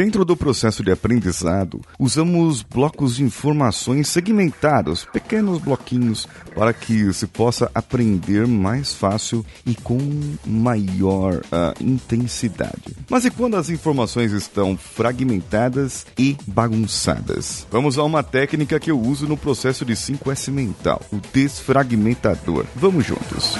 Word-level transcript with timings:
Dentro 0.00 0.24
do 0.24 0.34
processo 0.34 0.82
de 0.82 0.90
aprendizado, 0.90 1.78
usamos 1.98 2.62
blocos 2.62 3.16
de 3.16 3.22
informações 3.22 4.08
segmentados, 4.08 5.04
pequenos 5.04 5.58
bloquinhos, 5.58 6.26
para 6.54 6.72
que 6.72 7.12
se 7.12 7.26
possa 7.26 7.70
aprender 7.74 8.46
mais 8.46 8.94
fácil 8.94 9.44
e 9.66 9.74
com 9.74 9.98
maior 10.46 11.34
uh, 11.34 11.84
intensidade. 11.84 12.96
Mas 13.10 13.26
e 13.26 13.30
quando 13.30 13.58
as 13.58 13.68
informações 13.68 14.32
estão 14.32 14.74
fragmentadas 14.74 16.06
e 16.18 16.34
bagunçadas? 16.46 17.66
Vamos 17.70 17.98
a 17.98 18.02
uma 18.02 18.22
técnica 18.22 18.80
que 18.80 18.90
eu 18.90 18.98
uso 18.98 19.28
no 19.28 19.36
processo 19.36 19.84
de 19.84 19.92
5S 19.92 20.50
mental, 20.50 21.02
o 21.12 21.18
desfragmentador. 21.30 22.64
Vamos 22.74 23.04
juntos. 23.04 23.54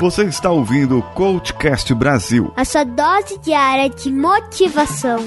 Você 0.00 0.24
está 0.24 0.50
ouvindo 0.50 0.96
o 0.96 1.02
Coachcast 1.02 1.92
Brasil. 1.92 2.54
A 2.56 2.64
sua 2.64 2.84
dose 2.84 3.36
diária 3.40 3.90
de 3.90 4.10
motivação. 4.10 5.18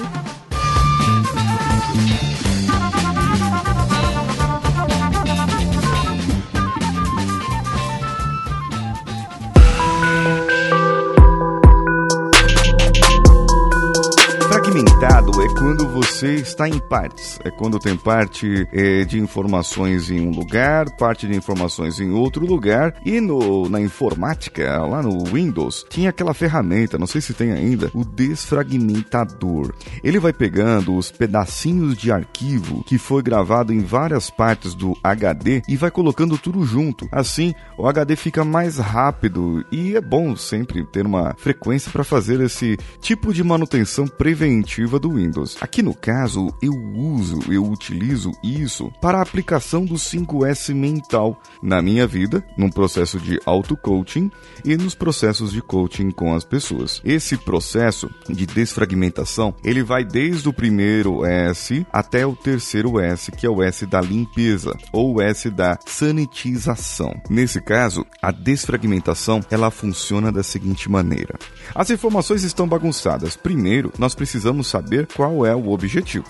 Quando 15.62 15.91
você 16.02 16.34
está 16.34 16.68
em 16.68 16.80
partes. 16.80 17.38
É 17.44 17.50
quando 17.50 17.78
tem 17.78 17.96
parte 17.96 18.66
é, 18.72 19.04
de 19.04 19.20
informações 19.20 20.10
em 20.10 20.26
um 20.26 20.30
lugar, 20.30 20.90
parte 20.96 21.28
de 21.28 21.36
informações 21.36 22.00
em 22.00 22.10
outro 22.10 22.44
lugar. 22.44 23.00
E 23.04 23.20
no, 23.20 23.68
na 23.68 23.80
informática, 23.80 24.84
lá 24.84 25.00
no 25.00 25.24
Windows, 25.24 25.86
tinha 25.88 26.10
aquela 26.10 26.34
ferramenta, 26.34 26.98
não 26.98 27.06
sei 27.06 27.20
se 27.20 27.32
tem 27.32 27.52
ainda, 27.52 27.88
o 27.94 28.04
desfragmentador. 28.04 29.72
Ele 30.02 30.18
vai 30.18 30.32
pegando 30.32 30.96
os 30.96 31.12
pedacinhos 31.12 31.96
de 31.96 32.10
arquivo 32.10 32.82
que 32.82 32.98
foi 32.98 33.22
gravado 33.22 33.72
em 33.72 33.80
várias 33.80 34.28
partes 34.28 34.74
do 34.74 34.98
HD 35.04 35.62
e 35.68 35.76
vai 35.76 35.90
colocando 35.90 36.36
tudo 36.36 36.64
junto. 36.64 37.08
Assim, 37.12 37.54
o 37.78 37.86
HD 37.86 38.16
fica 38.16 38.44
mais 38.44 38.78
rápido 38.78 39.64
e 39.70 39.94
é 39.94 40.00
bom 40.00 40.34
sempre 40.34 40.84
ter 40.84 41.06
uma 41.06 41.34
frequência 41.38 41.92
para 41.92 42.02
fazer 42.02 42.40
esse 42.40 42.76
tipo 43.00 43.32
de 43.32 43.44
manutenção 43.44 44.08
preventiva 44.08 44.98
do 44.98 45.12
Windows. 45.12 45.56
Aqui 45.60 45.80
no 45.80 45.91
caso, 45.94 46.52
eu 46.60 46.74
uso, 46.74 47.40
eu 47.50 47.64
utilizo 47.64 48.32
isso 48.42 48.92
para 49.00 49.18
a 49.18 49.22
aplicação 49.22 49.84
do 49.84 49.94
5S 49.94 50.74
mental 50.74 51.40
na 51.62 51.82
minha 51.82 52.06
vida, 52.06 52.44
num 52.56 52.70
processo 52.70 53.18
de 53.18 53.40
auto-coaching 53.44 54.30
e 54.64 54.76
nos 54.76 54.94
processos 54.94 55.52
de 55.52 55.60
coaching 55.60 56.10
com 56.10 56.34
as 56.34 56.44
pessoas. 56.44 57.00
Esse 57.04 57.36
processo 57.36 58.10
de 58.28 58.46
desfragmentação, 58.46 59.54
ele 59.64 59.82
vai 59.82 60.04
desde 60.04 60.48
o 60.48 60.52
primeiro 60.52 61.24
S 61.24 61.86
até 61.92 62.26
o 62.26 62.34
terceiro 62.34 63.00
S, 63.00 63.30
que 63.32 63.46
é 63.46 63.50
o 63.50 63.62
S 63.62 63.86
da 63.86 64.00
limpeza 64.00 64.76
ou 64.92 65.14
o 65.14 65.20
S 65.20 65.50
da 65.50 65.78
sanitização. 65.86 67.14
Nesse 67.28 67.60
caso, 67.60 68.04
a 68.20 68.30
desfragmentação, 68.30 69.40
ela 69.50 69.70
funciona 69.70 70.30
da 70.30 70.42
seguinte 70.42 70.90
maneira: 70.90 71.38
as 71.74 71.90
informações 71.90 72.42
estão 72.42 72.68
bagunçadas. 72.68 73.36
Primeiro, 73.36 73.92
nós 73.98 74.14
precisamos 74.14 74.66
saber 74.66 75.06
qual 75.06 75.44
é 75.46 75.54
o 75.54 75.70
objetivo, 75.70 75.81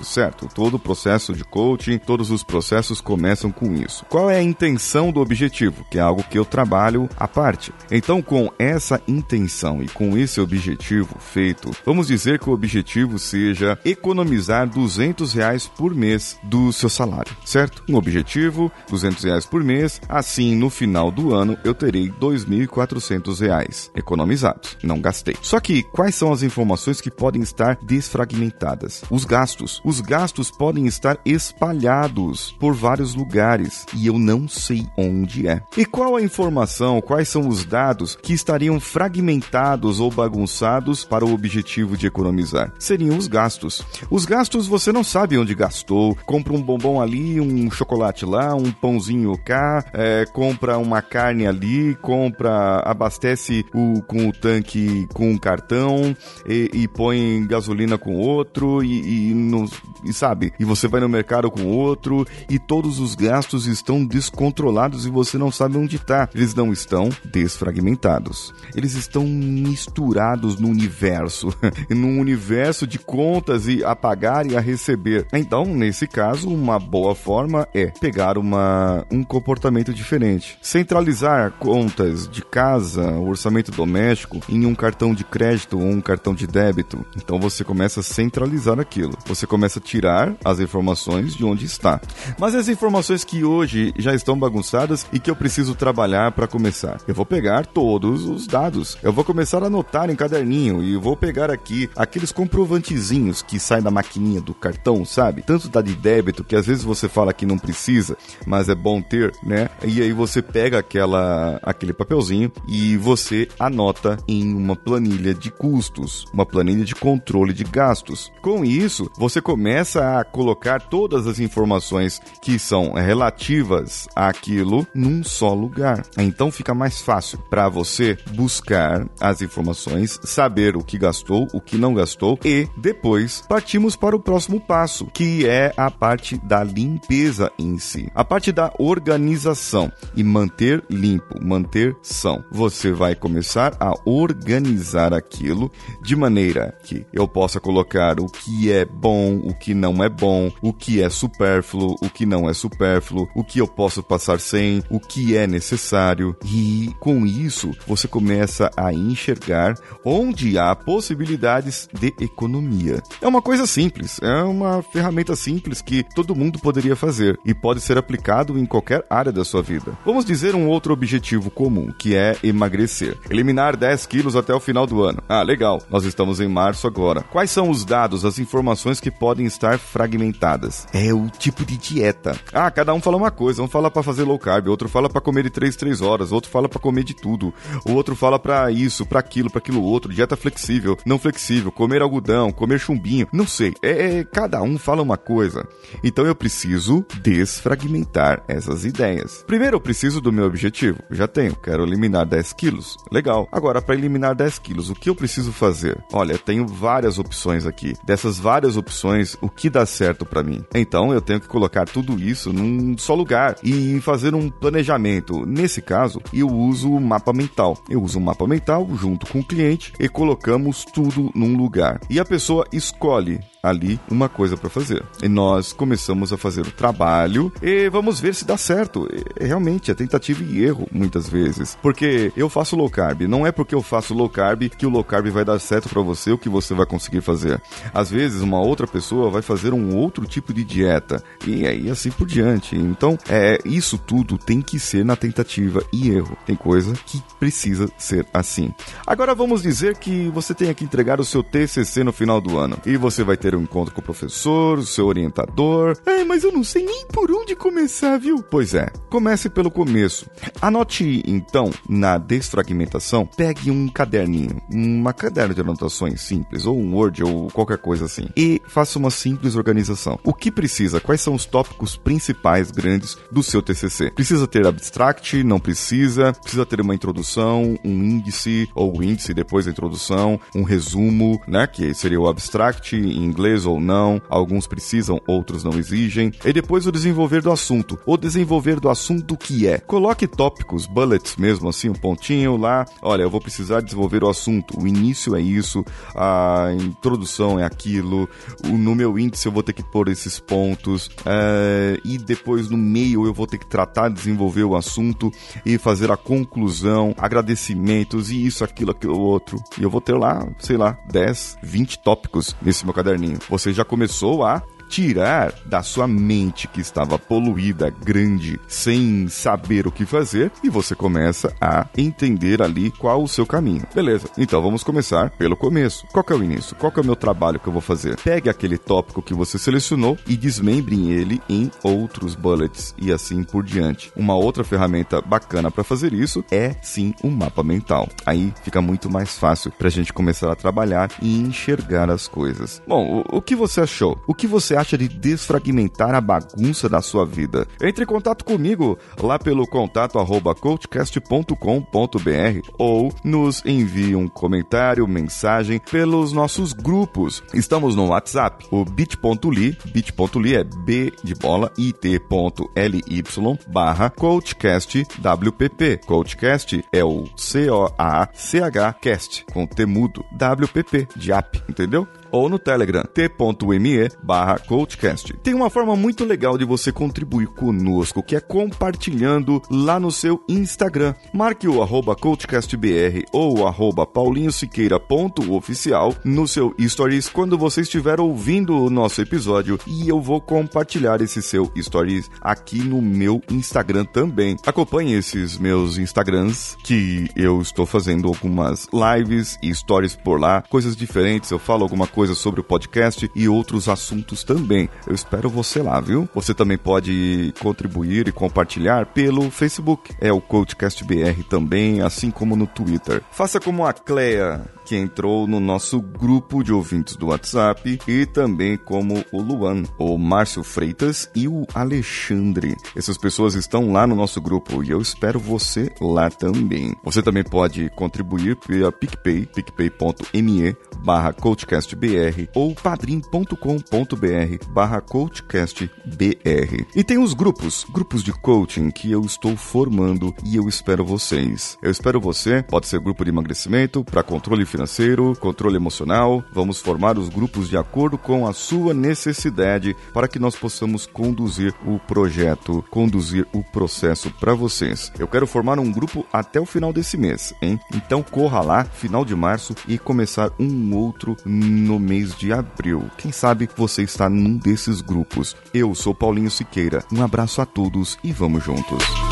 certo? 0.04 0.48
Todo 0.54 0.74
o 0.74 0.78
processo 0.78 1.32
de 1.32 1.44
coaching, 1.44 1.98
todos 1.98 2.30
os 2.30 2.42
processos 2.42 3.00
começam 3.00 3.50
com 3.50 3.74
isso. 3.74 4.04
Qual 4.08 4.30
é 4.30 4.38
a 4.38 4.42
intenção 4.42 5.12
do 5.12 5.20
objetivo? 5.20 5.84
Que 5.90 5.98
é 5.98 6.00
algo 6.00 6.22
que 6.22 6.38
eu 6.38 6.44
trabalho 6.44 7.08
à 7.16 7.28
parte. 7.28 7.72
Então, 7.90 8.22
com 8.22 8.50
essa 8.58 9.00
intenção 9.06 9.82
e 9.82 9.88
com 9.88 10.16
esse 10.16 10.40
objetivo 10.40 11.16
feito, 11.18 11.70
vamos 11.84 12.06
dizer 12.06 12.38
que 12.38 12.48
o 12.48 12.52
objetivo 12.52 13.18
seja 13.18 13.78
economizar 13.84 14.68
200 14.68 15.32
reais 15.32 15.66
por 15.66 15.94
mês 15.94 16.38
do 16.42 16.72
seu 16.72 16.88
salário, 16.88 17.36
certo? 17.44 17.84
Um 17.88 17.96
objetivo, 17.96 18.72
200 18.88 19.24
reais 19.24 19.46
por 19.46 19.62
mês. 19.62 20.00
Assim, 20.08 20.54
no 20.56 20.70
final 20.70 21.10
do 21.10 21.34
ano, 21.34 21.56
eu 21.64 21.74
terei 21.74 22.10
2.400 22.10 23.40
reais 23.40 23.90
economizados. 23.94 24.76
Não 24.82 25.00
gastei. 25.00 25.36
Só 25.42 25.60
que 25.60 25.82
quais 25.82 26.14
são 26.14 26.32
as 26.32 26.42
informações 26.42 27.00
que 27.00 27.10
podem 27.10 27.42
estar 27.42 27.78
desfragmentadas? 27.82 29.02
Os 29.10 29.24
gastos. 29.24 29.41
Os 29.84 30.00
gastos 30.00 30.50
podem 30.50 30.86
estar 30.86 31.18
espalhados 31.24 32.54
por 32.60 32.74
vários 32.74 33.14
lugares 33.14 33.84
e 33.94 34.06
eu 34.06 34.18
não 34.18 34.46
sei 34.46 34.86
onde 34.96 35.48
é. 35.48 35.60
E 35.76 35.84
qual 35.84 36.16
a 36.16 36.22
informação, 36.22 37.00
quais 37.00 37.28
são 37.28 37.48
os 37.48 37.64
dados 37.64 38.16
que 38.16 38.32
estariam 38.32 38.78
fragmentados 38.78 40.00
ou 40.00 40.10
bagunçados 40.10 41.04
para 41.04 41.24
o 41.24 41.32
objetivo 41.32 41.96
de 41.96 42.06
economizar? 42.06 42.72
Seriam 42.78 43.16
os 43.16 43.26
gastos. 43.26 43.82
Os 44.10 44.24
gastos 44.24 44.66
você 44.66 44.92
não 44.92 45.02
sabe 45.02 45.38
onde 45.38 45.54
gastou, 45.54 46.16
compra 46.24 46.52
um 46.52 46.62
bombom 46.62 47.00
ali, 47.00 47.40
um 47.40 47.70
chocolate 47.70 48.24
lá, 48.24 48.54
um 48.54 48.70
pãozinho 48.70 49.36
cá, 49.44 49.84
é, 49.92 50.24
compra 50.32 50.78
uma 50.78 51.02
carne 51.02 51.46
ali, 51.46 51.94
compra, 51.96 52.80
abastece 52.84 53.64
o, 53.74 54.02
com 54.02 54.28
o 54.28 54.32
tanque 54.32 55.06
com 55.12 55.30
um 55.30 55.38
cartão 55.38 56.16
e, 56.46 56.70
e 56.72 56.88
põe 56.88 57.46
gasolina 57.46 57.98
com 57.98 58.14
outro 58.14 58.82
e, 58.82 59.30
e, 59.30 59.31
no, 59.34 59.68
e 60.04 60.12
sabe, 60.12 60.52
e 60.58 60.64
você 60.64 60.88
vai 60.88 61.00
no 61.00 61.08
mercado 61.08 61.50
com 61.50 61.66
outro 61.66 62.26
e 62.48 62.58
todos 62.58 62.98
os 62.98 63.14
gastos 63.14 63.66
estão 63.66 64.04
descontrolados 64.04 65.06
e 65.06 65.10
você 65.10 65.38
não 65.38 65.50
sabe 65.50 65.76
onde 65.76 65.96
está. 65.96 66.28
Eles 66.34 66.54
não 66.54 66.72
estão 66.72 67.08
desfragmentados. 67.24 68.52
Eles 68.74 68.94
estão 68.94 69.24
misturados 69.24 70.58
no 70.58 70.68
universo, 70.68 71.48
num 71.90 72.20
universo 72.20 72.86
de 72.86 72.98
contas 72.98 73.66
e 73.66 73.84
a 73.84 73.94
pagar 73.94 74.46
e 74.46 74.56
a 74.56 74.60
receber. 74.60 75.26
Então, 75.32 75.64
nesse 75.64 76.06
caso, 76.06 76.48
uma 76.48 76.78
boa 76.78 77.14
forma 77.14 77.68
é 77.74 77.86
pegar 77.86 78.38
uma, 78.38 79.04
um 79.10 79.22
comportamento 79.22 79.92
diferente. 79.92 80.58
Centralizar 80.60 81.52
contas 81.52 82.28
de 82.28 82.42
casa, 82.42 83.12
orçamento 83.18 83.70
doméstico 83.70 84.40
em 84.48 84.66
um 84.66 84.74
cartão 84.74 85.14
de 85.14 85.24
crédito 85.24 85.78
ou 85.78 85.86
um 85.86 86.00
cartão 86.00 86.34
de 86.34 86.46
débito. 86.46 87.04
Então 87.16 87.38
você 87.38 87.64
começa 87.64 88.00
a 88.00 88.02
centralizar 88.02 88.78
aquilo. 88.78 89.11
Você 89.26 89.46
começa 89.46 89.78
a 89.78 89.82
tirar 89.82 90.34
as 90.44 90.60
informações 90.60 91.34
de 91.34 91.44
onde 91.44 91.64
está. 91.64 92.00
Mas 92.38 92.54
as 92.54 92.68
informações 92.68 93.24
que 93.24 93.44
hoje 93.44 93.92
já 93.98 94.14
estão 94.14 94.38
bagunçadas 94.38 95.06
e 95.12 95.18
que 95.18 95.30
eu 95.30 95.36
preciso 95.36 95.74
trabalhar 95.74 96.32
para 96.32 96.46
começar. 96.46 97.00
Eu 97.06 97.14
vou 97.14 97.26
pegar 97.26 97.66
todos 97.66 98.24
os 98.24 98.46
dados. 98.46 98.98
Eu 99.02 99.12
vou 99.12 99.24
começar 99.24 99.62
a 99.62 99.66
anotar 99.66 100.10
em 100.10 100.16
caderninho 100.16 100.82
e 100.82 100.96
vou 100.96 101.16
pegar 101.16 101.50
aqui 101.50 101.88
aqueles 101.96 102.32
comprovantezinhos 102.32 103.42
que 103.42 103.58
saem 103.58 103.82
da 103.82 103.90
maquininha 103.90 104.40
do 104.40 104.54
cartão, 104.54 105.04
sabe? 105.04 105.42
Tanto 105.42 105.68
da 105.68 105.82
de 105.82 105.94
débito 105.94 106.44
que 106.44 106.56
às 106.56 106.66
vezes 106.66 106.84
você 106.84 107.08
fala 107.08 107.32
que 107.32 107.46
não 107.46 107.58
precisa, 107.58 108.16
mas 108.46 108.68
é 108.68 108.74
bom 108.74 109.00
ter, 109.00 109.32
né? 109.42 109.68
E 109.84 110.00
aí 110.00 110.12
você 110.12 110.40
pega 110.40 110.78
aquela 110.78 111.60
aquele 111.62 111.92
papelzinho 111.92 112.50
e 112.68 112.96
você 112.96 113.48
anota 113.58 114.16
em 114.26 114.54
uma 114.54 114.76
planilha 114.76 115.34
de 115.34 115.50
custos, 115.50 116.24
uma 116.32 116.46
planilha 116.46 116.84
de 116.84 116.94
controle 116.94 117.52
de 117.52 117.64
gastos. 117.64 118.32
Com 118.40 118.64
isso, 118.64 119.01
você 119.16 119.40
começa 119.40 120.18
a 120.18 120.24
colocar 120.24 120.80
todas 120.80 121.26
as 121.26 121.38
informações 121.38 122.20
que 122.40 122.58
são 122.58 122.92
relativas 122.92 124.08
àquilo 124.14 124.86
num 124.94 125.22
só 125.22 125.54
lugar. 125.54 126.02
Então 126.18 126.50
fica 126.50 126.74
mais 126.74 127.00
fácil 127.00 127.38
para 127.50 127.68
você 127.68 128.16
buscar 128.32 129.06
as 129.20 129.42
informações, 129.42 130.18
saber 130.24 130.76
o 130.76 130.84
que 130.84 130.98
gastou, 130.98 131.46
o 131.52 131.60
que 131.60 131.76
não 131.76 131.94
gastou 131.94 132.38
e 132.44 132.68
depois 132.76 133.42
partimos 133.48 133.96
para 133.96 134.16
o 134.16 134.20
próximo 134.20 134.60
passo, 134.60 135.06
que 135.06 135.46
é 135.46 135.72
a 135.76 135.90
parte 135.90 136.38
da 136.44 136.62
limpeza 136.62 137.50
em 137.58 137.78
si. 137.78 138.10
A 138.14 138.24
parte 138.24 138.52
da 138.52 138.72
organização 138.78 139.90
e 140.14 140.22
manter 140.22 140.82
limpo, 140.90 141.42
manter 141.42 141.96
são. 142.02 142.44
Você 142.50 142.92
vai 142.92 143.14
começar 143.14 143.76
a 143.80 143.92
organizar 144.04 145.12
aquilo 145.14 145.70
de 146.02 146.16
maneira 146.16 146.76
que 146.82 147.06
eu 147.12 147.26
possa 147.26 147.60
colocar 147.60 148.20
o 148.20 148.26
que 148.26 148.70
é 148.70 148.84
bom, 148.92 149.38
o 149.44 149.54
que 149.54 149.74
não 149.74 150.02
é 150.02 150.08
bom, 150.08 150.50
o 150.60 150.72
que 150.72 151.02
é 151.02 151.08
supérfluo, 151.08 151.96
o 152.00 152.10
que 152.10 152.26
não 152.26 152.48
é 152.48 152.54
supérfluo, 152.54 153.28
o 153.34 153.42
que 153.42 153.58
eu 153.58 153.66
posso 153.66 154.02
passar 154.02 154.38
sem, 154.38 154.82
o 154.90 155.00
que 155.00 155.36
é 155.36 155.46
necessário. 155.46 156.36
E 156.44 156.90
com 157.00 157.26
isso, 157.26 157.72
você 157.86 158.06
começa 158.06 158.70
a 158.76 158.92
enxergar 158.92 159.74
onde 160.04 160.58
há 160.58 160.74
possibilidades 160.74 161.88
de 161.92 162.14
economia. 162.20 163.02
É 163.20 163.26
uma 163.26 163.42
coisa 163.42 163.66
simples, 163.66 164.20
é 164.22 164.42
uma 164.42 164.82
ferramenta 164.82 165.34
simples 165.34 165.80
que 165.80 166.04
todo 166.14 166.36
mundo 166.36 166.58
poderia 166.58 166.94
fazer 166.94 167.38
e 167.44 167.54
pode 167.54 167.80
ser 167.80 167.96
aplicado 167.96 168.58
em 168.58 168.66
qualquer 168.66 169.04
área 169.08 169.32
da 169.32 169.44
sua 169.44 169.62
vida. 169.62 169.96
Vamos 170.04 170.24
dizer 170.24 170.54
um 170.54 170.68
outro 170.68 170.92
objetivo 170.92 171.50
comum, 171.50 171.90
que 171.98 172.14
é 172.14 172.36
emagrecer. 172.42 173.18
Eliminar 173.30 173.76
10 173.76 174.06
quilos 174.06 174.36
até 174.36 174.54
o 174.54 174.60
final 174.60 174.86
do 174.86 175.02
ano. 175.02 175.22
Ah, 175.28 175.42
legal. 175.42 175.80
Nós 175.90 176.04
estamos 176.04 176.40
em 176.40 176.48
março 176.48 176.86
agora. 176.86 177.22
Quais 177.22 177.50
são 177.50 177.70
os 177.70 177.84
dados 177.84 178.24
as 178.24 178.38
informações 178.38 178.81
que 179.00 179.10
podem 179.10 179.46
estar 179.46 179.78
fragmentadas. 179.78 180.86
É 180.92 181.12
o 181.12 181.28
tipo 181.28 181.64
de 181.64 181.76
dieta. 181.76 182.38
Ah, 182.52 182.70
cada 182.70 182.92
um 182.92 183.00
fala 183.00 183.16
uma 183.16 183.30
coisa, 183.30 183.62
um 183.62 183.68
fala 183.68 183.90
para 183.90 184.02
fazer 184.02 184.24
low 184.24 184.38
carb, 184.38 184.68
outro 184.68 184.88
fala 184.88 185.08
para 185.08 185.20
comer 185.20 185.44
de 185.44 185.50
3 185.50 185.74
3 185.76 186.00
horas, 186.00 186.32
outro 186.32 186.50
fala 186.50 186.68
para 186.68 186.80
comer 186.80 187.04
de 187.04 187.14
tudo, 187.14 187.52
o 187.84 187.92
outro 187.92 188.16
fala 188.16 188.38
para 188.38 188.70
isso, 188.70 189.06
para 189.06 189.20
aquilo, 189.20 189.50
para 189.50 189.58
aquilo 189.58 189.82
outro, 189.82 190.12
dieta 190.12 190.36
flexível, 190.36 190.96
não 191.06 191.18
flexível, 191.18 191.70
comer 191.70 192.02
algodão, 192.02 192.52
comer 192.52 192.78
chumbinho, 192.78 193.28
não 193.32 193.46
sei. 193.46 193.74
É, 193.82 194.18
é 194.18 194.24
cada 194.24 194.62
um 194.62 194.78
fala 194.78 195.02
uma 195.02 195.16
coisa. 195.16 195.66
Então 196.02 196.26
eu 196.26 196.34
preciso 196.34 197.04
desfragmentar 197.22 198.42
essas 198.48 198.84
ideias. 198.84 199.44
Primeiro 199.46 199.76
eu 199.76 199.80
preciso 199.80 200.20
do 200.20 200.32
meu 200.32 200.46
objetivo. 200.46 200.98
Já 201.10 201.26
tenho, 201.26 201.54
quero 201.56 201.84
eliminar 201.84 202.26
10 202.26 202.52
quilos. 202.52 202.96
Legal. 203.10 203.48
Agora, 203.52 203.80
para 203.80 203.94
eliminar 203.94 204.34
10 204.34 204.58
quilos, 204.58 204.90
o 204.90 204.94
que 204.94 205.08
eu 205.08 205.14
preciso 205.14 205.52
fazer? 205.52 206.02
Olha, 206.12 206.38
tenho 206.38 206.66
várias 206.66 207.18
opções 207.18 207.66
aqui. 207.66 207.94
Dessas 208.04 208.38
várias 208.38 208.71
opções, 208.76 209.36
o 209.40 209.48
que 209.48 209.70
dá 209.70 209.84
certo 209.86 210.24
para 210.24 210.42
mim? 210.42 210.64
Então 210.74 211.12
eu 211.12 211.20
tenho 211.20 211.40
que 211.40 211.48
colocar 211.48 211.86
tudo 211.86 212.18
isso 212.20 212.52
num 212.52 212.96
só 212.98 213.14
lugar 213.14 213.56
e 213.62 214.00
fazer 214.00 214.34
um 214.34 214.48
planejamento. 214.48 215.44
Nesse 215.46 215.82
caso, 215.82 216.20
eu 216.32 216.48
uso 216.48 216.90
o 216.90 217.00
mapa 217.00 217.32
mental. 217.32 217.76
Eu 217.88 218.02
uso 218.02 218.18
o 218.18 218.22
mapa 218.22 218.46
mental 218.46 218.88
junto 218.94 219.26
com 219.26 219.40
o 219.40 219.44
cliente 219.44 219.92
e 219.98 220.08
colocamos 220.08 220.84
tudo 220.84 221.30
num 221.34 221.56
lugar. 221.56 222.00
E 222.08 222.18
a 222.18 222.24
pessoa 222.24 222.66
escolhe 222.72 223.40
ali 223.62 224.00
uma 224.10 224.28
coisa 224.28 224.56
para 224.56 224.68
fazer. 224.68 225.04
E 225.22 225.28
nós 225.28 225.72
começamos 225.72 226.32
a 226.32 226.36
fazer 226.36 226.62
o 226.62 226.72
trabalho 226.72 227.52
e 227.62 227.88
vamos 227.88 228.18
ver 228.18 228.34
se 228.34 228.44
dá 228.44 228.56
certo. 228.56 229.08
E, 229.40 229.46
realmente, 229.46 229.90
é 229.90 229.94
tentativa 229.94 230.42
e 230.42 230.64
erro 230.64 230.88
muitas 230.92 231.28
vezes. 231.28 231.78
Porque 231.80 232.32
eu 232.36 232.48
faço 232.48 232.74
low 232.76 232.90
carb, 232.90 233.22
não 233.22 233.46
é 233.46 233.52
porque 233.52 233.74
eu 233.74 233.82
faço 233.82 234.14
low 234.14 234.28
carb 234.28 234.68
que 234.68 234.86
o 234.86 234.90
low 234.90 235.04
carb 235.04 235.28
vai 235.28 235.44
dar 235.44 235.58
certo 235.58 235.88
para 235.88 236.02
você 236.02 236.32
o 236.32 236.38
que 236.38 236.48
você 236.48 236.74
vai 236.74 236.86
conseguir 236.86 237.20
fazer. 237.20 237.62
Às 237.94 238.10
vezes, 238.10 238.42
uma 238.42 238.60
outra 238.62 238.86
pessoa 238.86 239.30
vai 239.30 239.42
fazer 239.42 239.72
um 239.72 239.96
outro 239.96 240.26
tipo 240.26 240.52
de 240.52 240.64
dieta 240.64 241.22
e 241.46 241.66
aí 241.66 241.90
assim 241.90 242.10
por 242.10 242.26
diante. 242.26 242.76
Então, 242.76 243.18
é 243.28 243.58
isso 243.64 243.98
tudo 243.98 244.38
tem 244.38 244.60
que 244.60 244.78
ser 244.78 245.04
na 245.04 245.16
tentativa 245.16 245.82
e 245.92 246.10
erro. 246.10 246.36
Tem 246.46 246.56
coisa 246.56 246.94
que 247.06 247.22
precisa 247.38 247.88
ser 247.98 248.26
assim. 248.32 248.72
Agora 249.06 249.34
vamos 249.34 249.62
dizer 249.62 249.96
que 249.96 250.28
você 250.30 250.54
tenha 250.54 250.74
que 250.74 250.84
entregar 250.84 251.20
o 251.20 251.24
seu 251.24 251.42
TCC 251.42 252.04
no 252.04 252.12
final 252.12 252.40
do 252.40 252.58
ano 252.58 252.78
e 252.86 252.96
você 252.96 253.22
vai 253.22 253.36
ter 253.36 253.54
um 253.54 253.62
encontro 253.62 253.94
com 253.94 254.00
o 254.00 254.04
professor, 254.04 254.78
o 254.78 254.86
seu 254.86 255.06
orientador. 255.06 255.96
É, 256.06 256.24
mas 256.24 256.44
eu 256.44 256.52
não 256.52 256.64
sei 256.64 256.84
nem 256.84 257.06
por 257.06 257.30
onde 257.30 257.54
começar, 257.54 258.18
viu? 258.18 258.42
Pois 258.42 258.74
é, 258.74 258.88
comece 259.08 259.48
pelo 259.48 259.70
começo. 259.70 260.26
Anote, 260.60 261.22
então, 261.26 261.70
na 261.88 262.18
desfragmentação, 262.18 263.26
pegue 263.26 263.70
um 263.70 263.88
caderninho, 263.88 264.60
uma 264.70 265.12
caderno 265.12 265.54
de 265.54 265.60
anotações 265.60 266.20
simples, 266.20 266.66
ou 266.66 266.78
um 266.78 266.94
Word, 266.94 267.22
ou 267.22 267.48
qualquer 267.50 267.78
coisa 267.78 268.04
assim, 268.04 268.28
e 268.36 268.51
faça 268.66 268.98
uma 268.98 269.10
simples 269.10 269.56
organização. 269.56 270.18
O 270.24 270.34
que 270.34 270.50
precisa? 270.50 271.00
Quais 271.00 271.20
são 271.20 271.34
os 271.34 271.44
tópicos 271.44 271.96
principais 271.96 272.70
grandes 272.70 273.16
do 273.30 273.42
seu 273.42 273.62
TCC? 273.62 274.10
Precisa 274.10 274.46
ter 274.46 274.66
abstract? 274.66 275.42
Não 275.42 275.60
precisa? 275.60 276.32
Precisa 276.32 276.66
ter 276.66 276.80
uma 276.80 276.94
introdução, 276.94 277.78
um 277.84 277.90
índice, 277.90 278.68
ou 278.74 279.02
índice 279.02 279.34
depois 279.34 279.64
da 279.64 279.70
introdução, 279.70 280.38
um 280.54 280.62
resumo, 280.62 281.40
né, 281.46 281.66
que 281.66 281.94
seria 281.94 282.20
o 282.20 282.28
abstract 282.28 282.96
em 282.96 283.24
inglês 283.24 283.66
ou 283.66 283.80
não, 283.80 284.20
alguns 284.28 284.66
precisam, 284.66 285.20
outros 285.26 285.64
não 285.64 285.78
exigem. 285.78 286.32
E 286.44 286.52
depois 286.52 286.86
o 286.86 286.92
desenvolver 286.92 287.42
do 287.42 287.50
assunto. 287.50 287.98
O 288.06 288.16
desenvolver 288.16 288.80
do 288.80 288.88
assunto 288.88 289.36
que 289.36 289.66
é? 289.66 289.78
Coloque 289.78 290.26
tópicos, 290.26 290.86
bullets 290.86 291.36
mesmo, 291.36 291.68
assim, 291.68 291.88
um 291.88 291.94
pontinho 291.94 292.56
lá. 292.56 292.84
Olha, 293.00 293.22
eu 293.22 293.30
vou 293.30 293.40
precisar 293.40 293.80
desenvolver 293.80 294.24
o 294.24 294.28
assunto. 294.28 294.80
O 294.80 294.86
início 294.86 295.34
é 295.36 295.40
isso, 295.40 295.84
a 296.14 296.72
introdução 296.74 297.58
é 297.58 297.64
aquilo, 297.64 298.28
no 298.64 298.94
meu 298.94 299.18
índice 299.18 299.46
eu 299.46 299.52
vou 299.52 299.62
ter 299.62 299.72
que 299.72 299.82
pôr 299.82 300.08
esses 300.08 300.38
pontos, 300.38 301.10
é, 301.24 301.98
e 302.04 302.18
depois 302.18 302.68
no 302.68 302.76
meio 302.76 303.26
eu 303.26 303.34
vou 303.34 303.46
ter 303.46 303.58
que 303.58 303.66
tratar 303.66 304.08
de 304.08 304.14
desenvolver 304.14 304.64
o 304.64 304.76
assunto 304.76 305.32
e 305.64 305.78
fazer 305.78 306.10
a 306.10 306.16
conclusão, 306.16 307.14
agradecimentos 307.18 308.30
e 308.30 308.46
isso, 308.46 308.64
aquilo, 308.64 308.90
aquilo 308.90 309.18
outro. 309.18 309.62
E 309.78 309.82
eu 309.82 309.90
vou 309.90 310.00
ter 310.00 310.14
lá, 310.14 310.46
sei 310.58 310.76
lá, 310.76 310.98
10, 311.10 311.58
20 311.62 311.98
tópicos 312.00 312.56
nesse 312.62 312.84
meu 312.84 312.94
caderninho 312.94 313.38
você 313.48 313.72
já 313.72 313.84
começou 313.84 314.44
a 314.44 314.62
tirar 314.92 315.54
da 315.64 315.82
sua 315.82 316.06
mente 316.06 316.68
que 316.68 316.82
estava 316.82 317.18
poluída, 317.18 317.88
grande, 317.88 318.60
sem 318.68 319.26
saber 319.26 319.86
o 319.86 319.90
que 319.90 320.04
fazer, 320.04 320.52
e 320.62 320.68
você 320.68 320.94
começa 320.94 321.50
a 321.58 321.86
entender 321.96 322.60
ali 322.60 322.90
qual 322.90 323.22
o 323.22 323.28
seu 323.28 323.46
caminho. 323.46 323.86
Beleza, 323.94 324.28
então 324.36 324.60
vamos 324.60 324.84
começar 324.84 325.30
pelo 325.30 325.56
começo. 325.56 326.06
Qual 326.12 326.22
é 326.28 326.34
o 326.34 326.44
início? 326.44 326.76
Qual 326.76 326.92
é 326.94 327.00
o 327.00 327.04
meu 327.04 327.16
trabalho 327.16 327.58
que 327.58 327.66
eu 327.66 327.72
vou 327.72 327.80
fazer? 327.80 328.18
Pegue 328.22 328.50
aquele 328.50 328.76
tópico 328.76 329.22
que 329.22 329.32
você 329.32 329.58
selecionou 329.58 330.18
e 330.26 330.36
desmembre 330.36 331.10
ele 331.10 331.40
em 331.48 331.70
outros 331.82 332.34
bullets 332.34 332.94
e 332.98 333.10
assim 333.10 333.42
por 333.42 333.64
diante. 333.64 334.12
Uma 334.14 334.34
outra 334.34 334.62
ferramenta 334.62 335.22
bacana 335.22 335.70
para 335.70 335.82
fazer 335.82 336.12
isso 336.12 336.44
é 336.50 336.76
sim 336.82 337.14
um 337.24 337.30
mapa 337.30 337.62
mental. 337.62 338.10
Aí 338.26 338.52
fica 338.62 338.82
muito 338.82 339.10
mais 339.10 339.38
fácil 339.38 339.70
para 339.70 339.88
a 339.88 339.90
gente 339.90 340.12
começar 340.12 340.52
a 340.52 340.56
trabalhar 340.56 341.10
e 341.22 341.40
enxergar 341.40 342.10
as 342.10 342.28
coisas. 342.28 342.82
Bom, 342.86 343.24
o, 343.32 343.38
o 343.38 343.40
que 343.40 343.56
você 343.56 343.80
achou? 343.80 344.20
O 344.26 344.34
que 344.34 344.46
você 344.46 344.76
acha 344.76 344.81
de 344.90 345.08
desfragmentar 345.08 346.14
a 346.14 346.20
bagunça 346.20 346.88
da 346.88 347.00
sua 347.00 347.24
vida? 347.24 347.66
Entre 347.80 348.04
em 348.04 348.06
contato 348.06 348.44
comigo 348.44 348.98
lá 349.20 349.38
pelo 349.38 349.66
contato 349.66 350.18
arroba 350.18 350.54
coachcast.com.br 350.54 352.68
ou 352.78 353.12
nos 353.24 353.62
envie 353.64 354.16
um 354.16 354.28
comentário, 354.28 355.06
mensagem 355.06 355.80
pelos 355.90 356.32
nossos 356.32 356.72
grupos. 356.72 357.42
Estamos 357.54 357.94
no 357.94 358.08
WhatsApp, 358.08 358.66
o 358.70 358.84
bit.ly, 358.84 359.76
bit.ly 359.92 360.54
é 360.54 360.64
b 360.64 361.12
de 361.22 361.34
bola, 361.34 361.70
it.ly 361.78 363.22
barra 363.68 364.10
coachcastwpp. 364.10 366.00
Coachcast 366.06 366.84
é 366.92 367.04
o 367.04 367.24
C-O-A-C-H 367.36 368.92
cast, 368.94 369.44
com 369.52 369.66
T 369.66 369.86
mudo, 369.86 370.24
WPP, 370.32 371.08
de 371.16 371.32
app, 371.32 371.62
entendeu? 371.68 372.06
Ou 372.32 372.48
no 372.48 372.58
Telegram 372.58 373.04
t.me 373.04 374.08
barra 374.22 374.58
coachcast. 374.58 375.34
Tem 375.42 375.52
uma 375.54 375.70
forma 375.70 375.94
muito 375.94 376.24
legal 376.24 376.58
de 376.58 376.64
você 376.64 376.90
contribuir 376.90 377.46
conosco, 377.46 378.22
que 378.22 378.34
é 378.34 378.40
compartilhando 378.40 379.60
lá 379.70 380.00
no 380.00 380.10
seu 380.10 380.42
Instagram. 380.48 381.14
Marque 381.32 381.68
o 381.68 381.82
arroba 381.82 382.16
coachcastbr 382.16 383.24
ou 383.32 383.66
arroba 383.66 384.06
paulinhosiqueira.oficial 384.06 386.14
no 386.24 386.48
seu 386.48 386.74
stories 386.80 387.28
quando 387.28 387.58
você 387.58 387.82
estiver 387.82 388.18
ouvindo 388.20 388.82
o 388.82 388.90
nosso 388.90 389.20
episódio 389.20 389.78
e 389.86 390.08
eu 390.08 390.20
vou 390.20 390.40
compartilhar 390.40 391.20
esse 391.20 391.42
seu 391.42 391.70
stories 391.76 392.30
aqui 392.40 392.78
no 392.78 393.02
meu 393.02 393.42
Instagram 393.50 394.04
também. 394.04 394.56
Acompanhe 394.66 395.14
esses 395.14 395.58
meus 395.58 395.98
Instagrams 395.98 396.76
que 396.84 397.28
eu 397.36 397.60
estou 397.60 397.84
fazendo 397.84 398.28
algumas 398.28 398.88
lives 398.92 399.58
e 399.62 399.74
stories 399.74 400.16
por 400.16 400.40
lá, 400.40 400.62
coisas 400.62 400.96
diferentes, 400.96 401.50
eu 401.50 401.58
falo 401.58 401.82
alguma 401.82 402.06
coisa 402.06 402.21
coisas 402.22 402.38
sobre 402.38 402.60
o 402.60 402.64
podcast 402.64 403.28
e 403.34 403.48
outros 403.48 403.88
assuntos 403.88 404.44
também. 404.44 404.88
Eu 405.08 405.12
espero 405.12 405.50
você 405.50 405.82
lá, 405.82 406.00
viu? 406.00 406.28
Você 406.32 406.54
também 406.54 406.78
pode 406.78 407.52
contribuir 407.58 408.28
e 408.28 408.32
compartilhar 408.32 409.06
pelo 409.06 409.50
Facebook. 409.50 410.14
É 410.20 410.32
o 410.32 410.40
CoachCast 410.40 411.02
BR 411.02 411.42
também, 411.50 412.00
assim 412.00 412.30
como 412.30 412.54
no 412.54 412.64
Twitter. 412.64 413.24
Faça 413.32 413.58
como 413.58 413.84
a 413.84 413.92
Cleia 413.92 414.64
que 414.84 414.96
entrou 414.96 415.46
no 415.46 415.60
nosso 415.60 416.00
grupo 416.00 416.62
de 416.62 416.72
ouvintes 416.72 417.16
do 417.16 417.26
WhatsApp 417.26 417.98
e 418.06 418.26
também 418.26 418.76
como 418.76 419.24
o 419.32 419.40
Luan, 419.40 419.82
o 419.98 420.18
Márcio 420.18 420.62
Freitas 420.62 421.30
e 421.34 421.48
o 421.48 421.66
Alexandre. 421.74 422.76
Essas 422.96 423.18
pessoas 423.18 423.54
estão 423.54 423.92
lá 423.92 424.06
no 424.06 424.14
nosso 424.14 424.40
grupo 424.40 424.82
e 424.82 424.90
eu 424.90 425.00
espero 425.00 425.38
você 425.38 425.90
lá 426.00 426.30
também. 426.30 426.94
Você 427.04 427.22
também 427.22 427.44
pode 427.44 427.90
contribuir 427.90 428.58
via 428.68 428.90
PicPay, 428.90 429.46
picpay.me 429.46 430.76
barra 431.04 431.32
coachcastbr 431.32 432.48
ou 432.54 432.74
padrim.com.br 432.74 434.66
barra 434.70 435.00
coachcastbr. 435.00 436.86
E 436.94 437.04
tem 437.04 437.18
os 437.18 437.34
grupos, 437.34 437.84
grupos 437.90 438.22
de 438.22 438.32
coaching 438.32 438.90
que 438.90 439.10
eu 439.10 439.22
estou 439.22 439.56
formando 439.56 440.34
e 440.44 440.56
eu 440.56 440.68
espero 440.68 441.04
vocês. 441.04 441.76
Eu 441.82 441.90
espero 441.90 442.20
você, 442.20 442.62
pode 442.62 442.86
ser 442.86 443.00
grupo 443.00 443.24
de 443.24 443.30
emagrecimento, 443.30 444.04
para 444.04 444.22
controle 444.22 444.64
financeiro, 444.72 445.36
controle 445.38 445.76
emocional. 445.76 446.42
Vamos 446.52 446.80
formar 446.80 447.18
os 447.18 447.28
grupos 447.28 447.68
de 447.68 447.76
acordo 447.76 448.16
com 448.18 448.46
a 448.46 448.52
sua 448.52 448.94
necessidade 448.94 449.94
para 450.12 450.26
que 450.26 450.38
nós 450.38 450.56
possamos 450.56 451.06
conduzir 451.06 451.74
o 451.86 451.98
projeto, 451.98 452.84
conduzir 452.90 453.46
o 453.52 453.62
processo 453.62 454.30
para 454.40 454.54
vocês. 454.54 455.12
Eu 455.18 455.28
quero 455.28 455.46
formar 455.46 455.78
um 455.78 455.92
grupo 455.92 456.26
até 456.32 456.58
o 456.60 456.66
final 456.66 456.92
desse 456.92 457.16
mês, 457.16 457.54
hein? 457.62 457.78
Então 457.94 458.22
corra 458.22 458.60
lá, 458.62 458.84
final 458.84 459.24
de 459.24 459.36
março 459.36 459.74
e 459.86 459.98
começar 459.98 460.50
um 460.58 460.96
outro 460.96 461.36
no 461.44 461.98
mês 461.98 462.34
de 462.34 462.52
abril. 462.52 463.10
Quem 463.18 463.30
sabe 463.30 463.68
você 463.76 464.02
está 464.02 464.28
num 464.28 464.56
desses 464.56 465.00
grupos. 465.00 465.54
Eu 465.74 465.94
sou 465.94 466.14
Paulinho 466.14 466.50
Siqueira. 466.50 467.04
Um 467.12 467.22
abraço 467.22 467.60
a 467.60 467.66
todos 467.66 468.18
e 468.24 468.32
vamos 468.32 468.64
juntos. 468.64 469.31